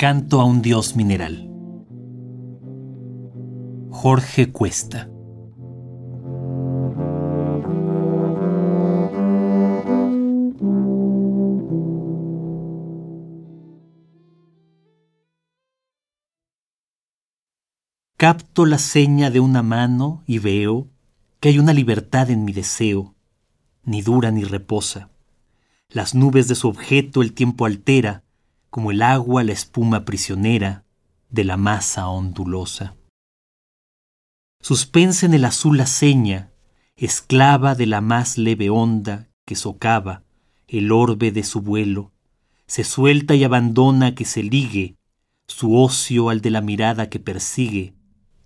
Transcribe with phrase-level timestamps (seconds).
[0.00, 1.46] Canto a un dios mineral.
[3.90, 5.10] Jorge Cuesta.
[18.16, 20.88] Capto la seña de una mano y veo
[21.40, 23.14] que hay una libertad en mi deseo,
[23.84, 25.10] ni dura ni reposa.
[25.90, 28.24] Las nubes de su objeto el tiempo altera,
[28.70, 30.84] como el agua la espuma prisionera
[31.28, 32.96] de la masa ondulosa.
[34.62, 36.52] Suspensa en el azul la seña,
[36.96, 40.22] esclava de la más leve onda que socava
[40.68, 42.12] el orbe de su vuelo,
[42.66, 44.96] se suelta y abandona que se ligue
[45.48, 47.94] su ocio al de la mirada que persigue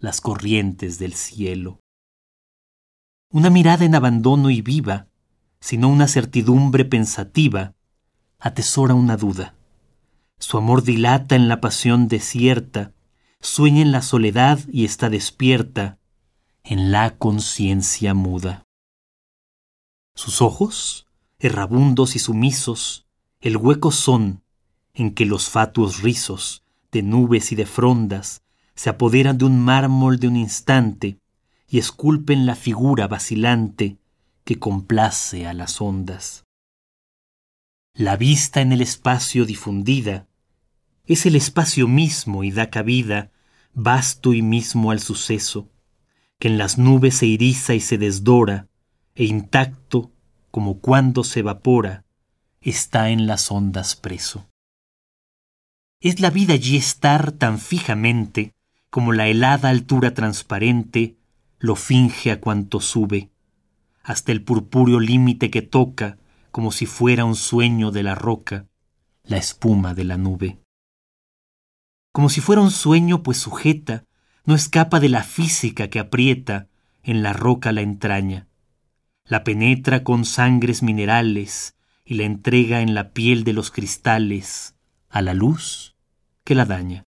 [0.00, 1.80] las corrientes del cielo.
[3.30, 5.06] Una mirada en abandono y viva,
[5.60, 7.74] sino una certidumbre pensativa,
[8.38, 9.57] atesora una duda.
[10.38, 12.92] Su amor dilata en la pasión desierta,
[13.40, 15.98] sueña en la soledad y está despierta
[16.62, 18.64] en la conciencia muda.
[20.14, 21.06] Sus ojos,
[21.38, 23.06] errabundos y sumisos,
[23.40, 24.42] el hueco son
[24.94, 28.42] en que los fatuos rizos de nubes y de frondas
[28.74, 31.18] se apoderan de un mármol de un instante
[31.68, 33.98] y esculpen la figura vacilante
[34.44, 36.44] que complace a las ondas.
[37.92, 40.27] La vista en el espacio difundida
[41.08, 43.32] es el espacio mismo y da cabida
[43.72, 45.70] vasto y mismo al suceso,
[46.38, 48.68] que en las nubes se iriza y se desdora,
[49.14, 50.12] e intacto
[50.50, 52.04] como cuando se evapora,
[52.60, 54.48] está en las ondas preso.
[56.00, 58.54] Es la vida allí estar tan fijamente
[58.90, 61.16] como la helada altura transparente
[61.58, 63.30] lo finge a cuanto sube,
[64.02, 66.18] hasta el purpúreo límite que toca,
[66.50, 68.66] como si fuera un sueño de la roca,
[69.24, 70.58] la espuma de la nube.
[72.18, 74.04] Como si fuera un sueño, pues sujeta,
[74.44, 76.66] no escapa de la física que aprieta
[77.04, 78.48] en la roca la entraña,
[79.24, 84.74] la penetra con sangres minerales y la entrega en la piel de los cristales
[85.08, 85.94] a la luz
[86.42, 87.04] que la daña.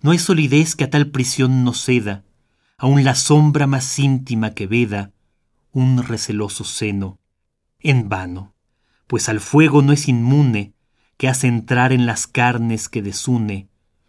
[0.00, 2.24] No hay solidez que a tal prisión no ceda,
[2.78, 5.12] aun la sombra más íntima que veda
[5.70, 7.20] un receloso seno,
[7.78, 8.56] en vano,
[9.06, 10.71] pues al fuego no es inmune
[11.22, 13.68] que hace entrar en las carnes que desune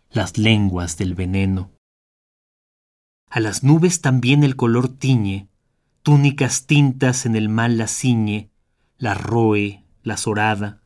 [0.09, 1.69] las lenguas del veneno.
[3.29, 5.47] A las nubes también el color tiñe,
[6.01, 8.49] túnicas tintas en el mal las ciñe,
[8.97, 10.81] las roe, las orada,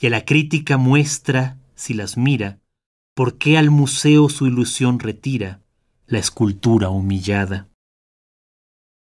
[0.00, 2.60] y a la crítica muestra, si las mira,
[3.14, 5.60] ¿Por qué al museo su ilusión retira
[6.06, 7.68] la escultura humillada?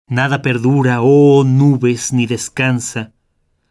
[0.07, 3.13] Nada perdura, oh nubes, ni descansa,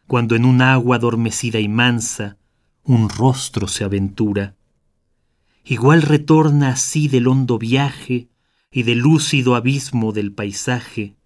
[0.06, 2.36] cuando en un agua adormecida y mansa
[2.84, 4.56] un rostro se aventura.
[5.64, 8.28] Igual retorna así del hondo viaje
[8.70, 11.16] y del lúcido abismo del paisaje,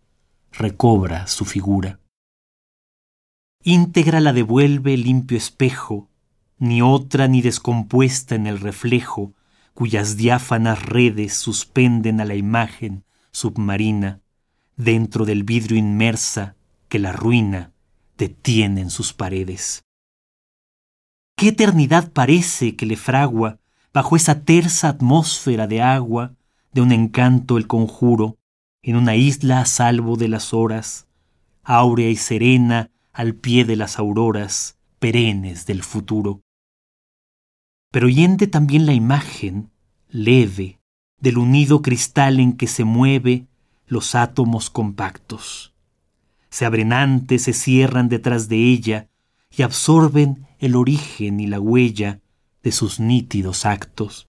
[0.52, 2.00] recobra su figura.
[3.62, 6.10] Íntegra la devuelve limpio espejo,
[6.58, 9.32] ni otra ni descompuesta en el reflejo,
[9.74, 14.20] cuyas diáfanas redes suspenden a la imagen submarina,
[14.76, 16.56] dentro del vidrio inmersa
[16.88, 17.72] que la ruina
[18.16, 19.84] detiene en sus paredes.
[21.36, 23.58] ¿Qué eternidad parece que le fragua
[23.92, 26.34] bajo esa tersa atmósfera de agua
[26.72, 28.38] de un encanto el conjuro,
[28.82, 31.06] en una isla a salvo de las horas,
[31.62, 36.44] áurea y serena al pie de las auroras perennes del futuro?
[37.94, 39.70] pero yende también la imagen
[40.08, 40.80] leve
[41.20, 43.46] del unido cristal en que se mueve
[43.86, 45.72] los átomos compactos.
[46.50, 49.10] Se abren antes, se cierran detrás de ella
[49.56, 52.20] y absorben el origen y la huella
[52.62, 54.26] de sus nítidos actos.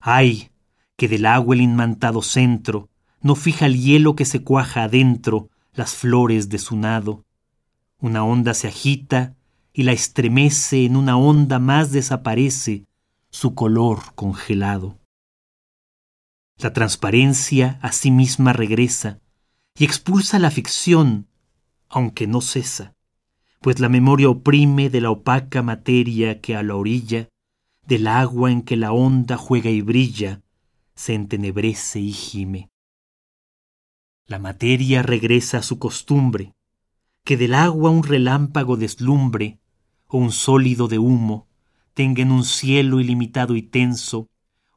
[0.00, 0.50] Ay,
[0.96, 2.88] que del agua el inmantado centro
[3.20, 7.24] no fija el hielo que se cuaja adentro las flores de su nado.
[7.98, 9.36] Una onda se agita
[9.72, 12.86] y la estremece en una onda más desaparece
[13.30, 14.98] su color congelado.
[16.58, 19.20] La transparencia a sí misma regresa
[19.76, 21.28] y expulsa la ficción,
[21.90, 22.95] aunque no cesa,
[23.60, 27.28] pues la memoria oprime de la opaca materia que a la orilla,
[27.86, 30.42] del agua en que la onda juega y brilla,
[30.94, 32.70] se entenebrece y gime.
[34.26, 36.54] La materia regresa a su costumbre,
[37.24, 39.58] que del agua un relámpago deslumbre
[40.08, 41.46] o un sólido de humo
[41.94, 44.28] tenga en un cielo ilimitado y tenso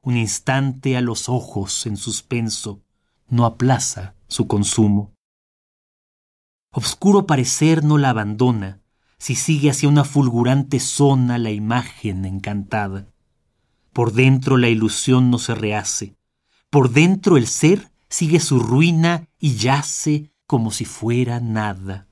[0.02, 2.82] un instante a los ojos en suspenso,
[3.28, 5.14] no aplaza su consumo.
[6.72, 8.82] Obscuro parecer no la abandona,
[9.18, 13.08] si sigue hacia una fulgurante zona la imagen encantada.
[13.92, 16.16] Por dentro la ilusión no se rehace,
[16.70, 22.08] por dentro el ser sigue su ruina y yace como si fuera nada.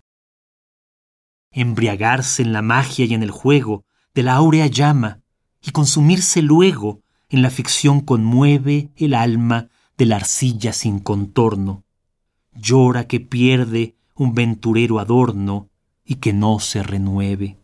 [1.51, 5.21] Embriagarse en la magia y en el juego de la áurea llama
[5.62, 11.83] y consumirse luego en la ficción conmueve el alma de la arcilla sin contorno.
[12.54, 15.69] Llora que pierde un venturero adorno
[16.03, 17.57] y que no se renueve.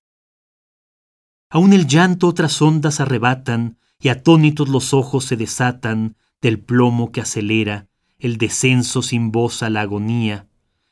[1.50, 7.22] Aún el llanto otras ondas arrebatan y atónitos los ojos se desatan del plomo que
[7.22, 7.88] acelera
[8.20, 10.48] el descenso sin voz a la agonía,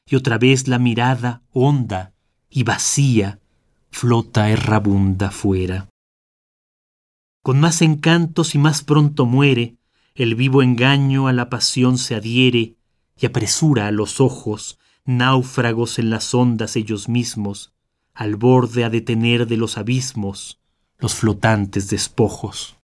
[0.06, 2.14] y otra vez la mirada honda
[2.50, 3.40] y vacía
[3.90, 5.90] flota errabunda fuera.
[7.42, 9.78] Con más encantos y más pronto muere,
[10.14, 12.76] el vivo engaño a la pasión se adhiere
[13.18, 17.74] y apresura a los ojos, náufragos en las ondas ellos mismos,
[18.14, 20.62] al borde a detener de los abismos
[21.02, 22.78] los flotantes despojos.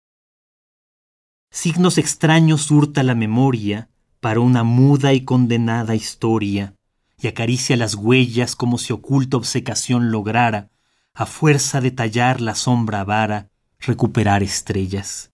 [1.51, 6.73] Signos extraños hurta la memoria para una muda y condenada historia,
[7.21, 10.71] y acaricia las huellas como si oculta obsecación lograra,
[11.13, 13.49] a fuerza de tallar la sombra vara,
[13.79, 15.31] recuperar estrellas.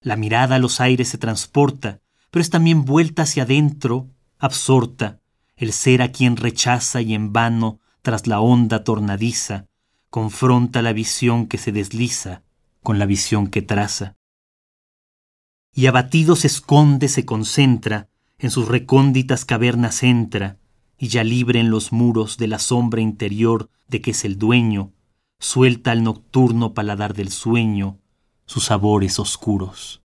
[0.00, 2.00] La mirada a los aires se transporta,
[2.30, 4.08] pero es también vuelta hacia adentro,
[4.38, 5.20] absorta,
[5.56, 9.66] el ser a quien rechaza y en vano, tras la onda tornadiza,
[10.10, 12.42] confronta la visión que se desliza
[12.82, 14.16] con la visión que traza.
[15.72, 18.08] Y abatido se esconde, se concentra,
[18.38, 20.58] en sus recónditas cavernas entra,
[20.98, 24.92] y ya libre en los muros de la sombra interior de que es el dueño,
[25.40, 27.98] suelta al nocturno paladar del sueño
[28.46, 30.02] sus sabores oscuros.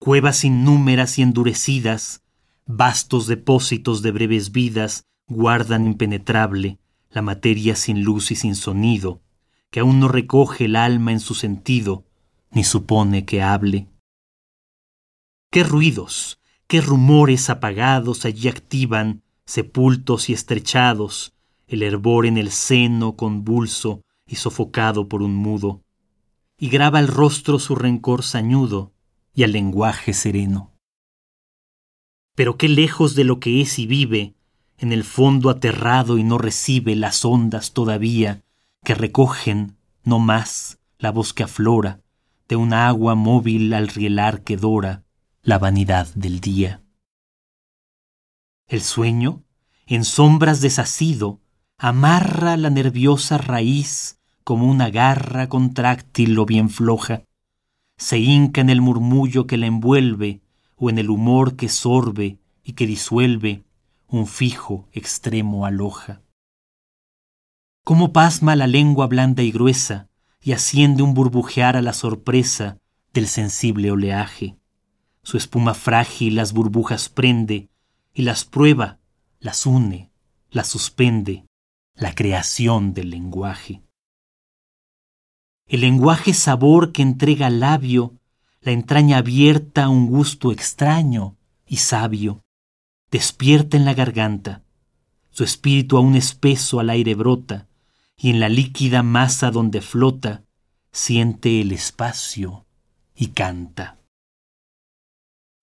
[0.00, 2.22] Cuevas innúmeras y endurecidas,
[2.68, 6.78] vastos depósitos de breves vidas guardan impenetrable
[7.10, 9.22] la materia sin luz y sin sonido,
[9.70, 12.04] que aún no recoge el alma en su sentido,
[12.50, 13.88] ni supone que hable.
[15.50, 21.32] ¿Qué ruidos, qué rumores apagados allí activan, sepultos y estrechados,
[21.66, 25.82] el hervor en el seno convulso y sofocado por un mudo,
[26.58, 28.92] y graba el rostro su rencor sañudo
[29.32, 30.77] y al lenguaje sereno.
[32.38, 34.36] Pero qué lejos de lo que es y vive,
[34.78, 38.44] en el fondo aterrado y no recibe las ondas todavía
[38.84, 42.00] que recogen, no más, la voz que aflora,
[42.48, 45.02] de un agua móvil al rielar que dora
[45.42, 46.80] la vanidad del día.
[48.68, 49.42] El sueño,
[49.86, 51.40] en sombras desasido,
[51.76, 57.24] amarra la nerviosa raíz como una garra contráctil o bien floja,
[57.96, 60.40] se hinca en el murmullo que la envuelve
[60.78, 63.64] o en el humor que sorbe y que disuelve
[64.08, 66.22] un fijo extremo aloja.
[67.84, 70.08] Cómo pasma la lengua blanda y gruesa
[70.40, 72.78] y asciende un burbujear a la sorpresa
[73.12, 74.56] del sensible oleaje.
[75.22, 77.68] Su espuma frágil las burbujas prende
[78.14, 78.98] y las prueba,
[79.40, 80.10] las une,
[80.50, 81.44] las suspende,
[81.94, 83.82] la creación del lenguaje.
[85.66, 88.17] El lenguaje sabor que entrega al labio,
[88.60, 92.42] la entraña abierta a un gusto extraño y sabio,
[93.10, 94.62] despierta en la garganta,
[95.30, 97.68] su espíritu aún espeso al aire brota,
[98.16, 100.42] y en la líquida masa donde flota,
[100.90, 102.66] siente el espacio
[103.14, 103.98] y canta.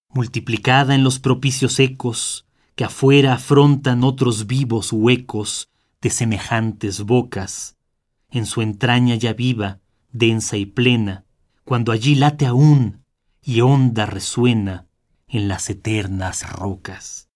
[0.09, 5.69] Multiplicada en los propicios ecos, que afuera afrontan otros vivos huecos,
[6.01, 7.75] de semejantes bocas,
[8.29, 9.79] en su entraña ya viva,
[10.11, 11.24] densa y plena,
[11.65, 13.03] cuando allí late aún
[13.41, 14.87] y honda resuena
[15.27, 17.29] en las eternas rocas.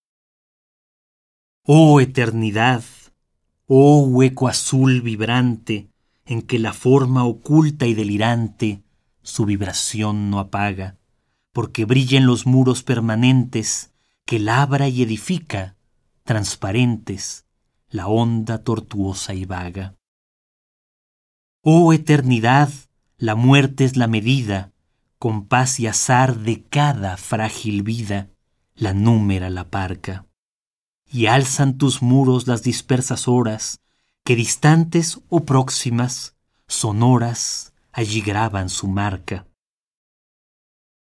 [1.63, 2.83] Oh eternidad,
[3.65, 5.89] oh hueco azul vibrante,
[6.25, 8.83] en que la forma oculta y delirante
[9.23, 10.97] su vibración no apaga,
[11.51, 13.91] porque brilla en los muros permanentes
[14.25, 15.75] que labra y edifica,
[16.23, 17.45] transparentes,
[17.89, 19.95] la onda tortuosa y vaga.
[21.61, 22.69] Oh eternidad,
[23.19, 24.71] la muerte es la medida,
[25.17, 28.29] compás y azar de cada frágil vida,
[28.75, 30.25] la númera la parca.
[31.05, 33.81] Y alzan tus muros las dispersas horas,
[34.23, 39.47] que distantes o próximas, sonoras, allí graban su marca.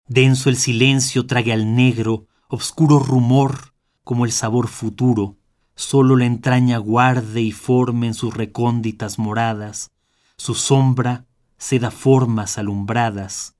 [0.06, 5.38] Denso el silencio trague al negro, obscuro rumor, como el sabor futuro,
[5.74, 9.90] solo la entraña guarde y forme en sus recónditas moradas,
[10.36, 11.24] su sombra
[11.64, 13.56] se da formas alumbradas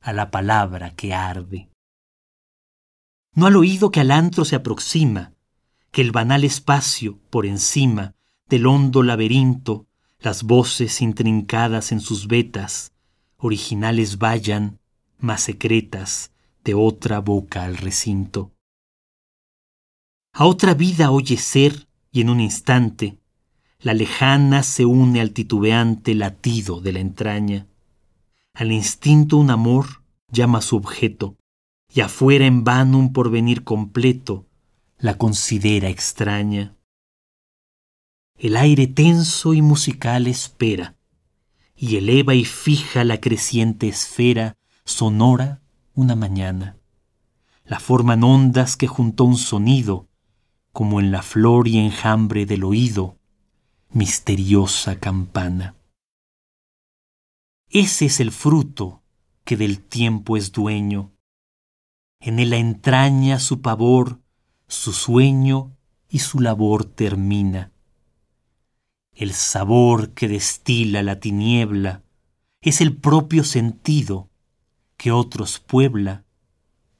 [0.00, 1.68] a la palabra que arde.
[3.34, 5.34] No al oído que al antro se aproxima,
[5.90, 8.14] que el banal espacio, por encima
[8.48, 9.86] del hondo laberinto,
[10.18, 12.94] las voces intrincadas en sus vetas,
[13.36, 14.80] originales vayan,
[15.18, 16.32] más secretas,
[16.64, 18.54] de otra boca al recinto.
[20.32, 23.18] A otra vida oye ser, y en un instante,
[23.82, 27.66] la lejana se une al titubeante latido de la entraña.
[28.54, 31.36] Al instinto un amor llama a su objeto,
[31.92, 34.46] y afuera en vano un porvenir completo
[34.98, 36.76] la considera extraña.
[38.38, 40.96] El aire tenso y musical espera,
[41.74, 45.60] y eleva y fija la creciente esfera sonora
[45.94, 46.76] una mañana.
[47.64, 50.08] La forman ondas que juntó un sonido,
[50.72, 53.18] como en la flor y enjambre del oído,
[53.94, 55.76] misteriosa campana.
[57.68, 59.02] Ese es el fruto
[59.44, 61.12] que del tiempo es dueño.
[62.20, 64.20] En él la entraña su pavor,
[64.66, 65.76] su sueño
[66.08, 67.72] y su labor termina.
[69.12, 72.02] El sabor que destila la tiniebla
[72.62, 74.30] es el propio sentido
[74.96, 76.24] que otros puebla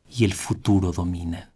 [0.07, 1.55] y el futuro domina.